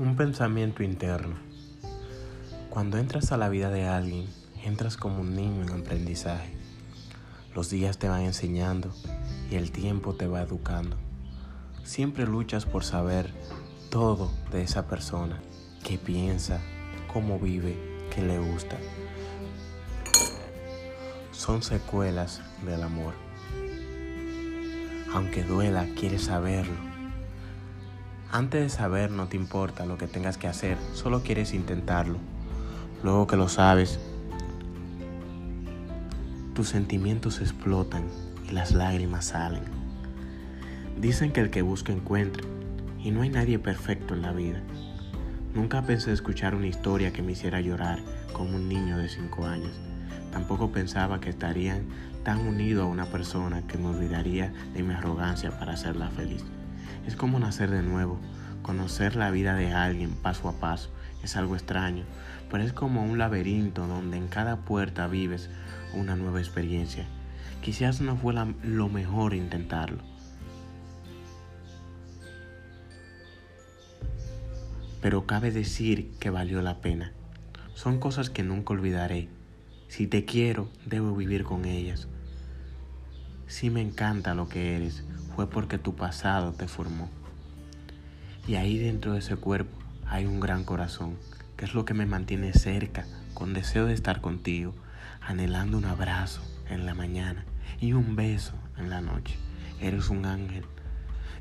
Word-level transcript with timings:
Un 0.00 0.16
pensamiento 0.16 0.82
interno. 0.82 1.34
Cuando 2.70 2.96
entras 2.96 3.32
a 3.32 3.36
la 3.36 3.50
vida 3.50 3.68
de 3.68 3.86
alguien, 3.86 4.30
entras 4.64 4.96
como 4.96 5.20
un 5.20 5.36
niño 5.36 5.62
en 5.62 5.78
aprendizaje. 5.78 6.54
Los 7.54 7.68
días 7.68 7.98
te 7.98 8.08
van 8.08 8.22
enseñando 8.22 8.94
y 9.50 9.56
el 9.56 9.70
tiempo 9.70 10.14
te 10.14 10.26
va 10.26 10.40
educando. 10.40 10.96
Siempre 11.84 12.24
luchas 12.24 12.64
por 12.64 12.82
saber 12.82 13.30
todo 13.90 14.32
de 14.50 14.62
esa 14.62 14.86
persona, 14.88 15.38
qué 15.84 15.98
piensa, 15.98 16.62
cómo 17.12 17.38
vive, 17.38 17.76
qué 18.14 18.22
le 18.22 18.38
gusta. 18.38 18.78
Son 21.30 21.62
secuelas 21.62 22.40
del 22.64 22.84
amor. 22.84 23.12
Aunque 25.12 25.44
duela, 25.44 25.86
quieres 25.94 26.22
saberlo 26.22 26.89
antes 28.32 28.62
de 28.62 28.68
saber 28.68 29.10
no 29.10 29.26
te 29.26 29.36
importa 29.36 29.86
lo 29.86 29.98
que 29.98 30.06
tengas 30.06 30.38
que 30.38 30.46
hacer, 30.46 30.78
solo 30.94 31.22
quieres 31.22 31.52
intentarlo. 31.52 32.18
Luego 33.02 33.26
que 33.26 33.36
lo 33.36 33.48
sabes, 33.48 33.98
tus 36.54 36.68
sentimientos 36.68 37.40
explotan 37.40 38.04
y 38.48 38.52
las 38.52 38.72
lágrimas 38.72 39.26
salen. 39.26 39.64
Dicen 41.00 41.32
que 41.32 41.40
el 41.40 41.50
que 41.50 41.62
busca 41.62 41.92
encuentra 41.92 42.44
y 43.02 43.10
no 43.10 43.22
hay 43.22 43.30
nadie 43.30 43.58
perfecto 43.58 44.14
en 44.14 44.22
la 44.22 44.32
vida. 44.32 44.60
Nunca 45.54 45.82
pensé 45.82 46.12
escuchar 46.12 46.54
una 46.54 46.68
historia 46.68 47.12
que 47.12 47.22
me 47.22 47.32
hiciera 47.32 47.60
llorar 47.60 48.00
como 48.32 48.56
un 48.56 48.68
niño 48.68 48.98
de 48.98 49.08
5 49.08 49.46
años. 49.46 49.72
Tampoco 50.30 50.70
pensaba 50.70 51.20
que 51.20 51.30
estarían 51.30 51.86
tan 52.22 52.46
unido 52.46 52.84
a 52.84 52.86
una 52.86 53.06
persona 53.06 53.66
que 53.66 53.78
me 53.78 53.88
olvidaría 53.88 54.52
de 54.74 54.82
mi 54.84 54.94
arrogancia 54.94 55.58
para 55.58 55.72
hacerla 55.72 56.10
feliz. 56.10 56.44
Es 57.06 57.16
como 57.16 57.38
nacer 57.38 57.70
de 57.70 57.82
nuevo, 57.82 58.18
conocer 58.62 59.16
la 59.16 59.30
vida 59.30 59.54
de 59.54 59.72
alguien 59.72 60.12
paso 60.12 60.48
a 60.48 60.52
paso. 60.52 60.90
Es 61.22 61.36
algo 61.36 61.54
extraño, 61.54 62.04
pero 62.50 62.62
es 62.62 62.72
como 62.72 63.04
un 63.04 63.18
laberinto 63.18 63.86
donde 63.86 64.16
en 64.16 64.28
cada 64.28 64.56
puerta 64.56 65.06
vives 65.06 65.50
una 65.94 66.16
nueva 66.16 66.40
experiencia. 66.40 67.06
Quizás 67.62 68.00
no 68.00 68.16
fue 68.16 68.34
lo 68.62 68.88
mejor 68.88 69.34
intentarlo. 69.34 70.02
Pero 75.02 75.26
cabe 75.26 75.50
decir 75.50 76.12
que 76.18 76.30
valió 76.30 76.62
la 76.62 76.80
pena. 76.80 77.12
Son 77.74 77.98
cosas 77.98 78.30
que 78.30 78.42
nunca 78.42 78.74
olvidaré. 78.74 79.28
Si 79.88 80.06
te 80.06 80.24
quiero, 80.24 80.68
debo 80.86 81.14
vivir 81.16 81.44
con 81.44 81.64
ellas. 81.64 82.06
Si 83.46 83.70
me 83.70 83.80
encanta 83.80 84.34
lo 84.34 84.48
que 84.48 84.76
eres, 84.76 85.02
fue 85.40 85.48
porque 85.48 85.78
tu 85.78 85.96
pasado 85.96 86.52
te 86.52 86.68
formó. 86.68 87.08
Y 88.46 88.56
ahí 88.56 88.76
dentro 88.76 89.14
de 89.14 89.20
ese 89.20 89.36
cuerpo 89.36 89.74
hay 90.04 90.26
un 90.26 90.38
gran 90.38 90.64
corazón, 90.64 91.16
que 91.56 91.64
es 91.64 91.72
lo 91.72 91.86
que 91.86 91.94
me 91.94 92.04
mantiene 92.04 92.52
cerca, 92.52 93.06
con 93.32 93.54
deseo 93.54 93.86
de 93.86 93.94
estar 93.94 94.20
contigo, 94.20 94.74
anhelando 95.22 95.78
un 95.78 95.86
abrazo 95.86 96.42
en 96.68 96.84
la 96.84 96.92
mañana 96.92 97.46
y 97.80 97.94
un 97.94 98.16
beso 98.16 98.52
en 98.76 98.90
la 98.90 99.00
noche. 99.00 99.34
Eres 99.80 100.10
un 100.10 100.26
ángel 100.26 100.66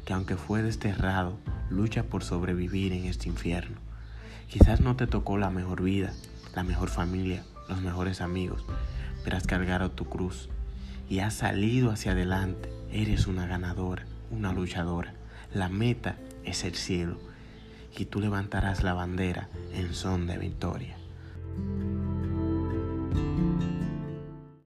que 0.06 0.14
aunque 0.14 0.38
fue 0.38 0.64
desterrado, 0.64 1.38
lucha 1.70 2.04
por 2.04 2.24
sobrevivir 2.24 2.94
en 2.94 3.04
este 3.04 3.28
infierno. 3.28 3.80
Quizás 4.48 4.80
no 4.80 4.96
te 4.96 5.08
tocó 5.08 5.38
la 5.38 5.50
mejor 5.50 5.84
vida, 5.84 6.14
la 6.56 6.64
mejor 6.64 6.88
familia, 6.88 7.44
los 7.68 7.82
mejores 7.82 8.22
amigos, 8.22 8.64
pero 9.26 9.36
has 9.36 9.46
cargado 9.46 9.92
tu 9.92 10.06
cruz 10.06 10.48
y 11.10 11.20
has 11.20 11.34
salido 11.34 11.92
hacia 11.92 12.14
adelante 12.14 12.79
Eres 12.92 13.28
una 13.28 13.46
ganadora, 13.46 14.06
una 14.32 14.52
luchadora. 14.54 15.14
La 15.54 15.70
meta 15.70 16.16
es 16.44 16.64
el 16.64 16.76
cielo 16.76 17.18
y 17.98 18.06
tú 18.06 18.20
levantarás 18.20 18.84
la 18.84 18.94
bandera 18.94 19.50
en 19.74 19.94
son 19.94 20.28
de 20.28 20.38
victoria. 20.38 20.96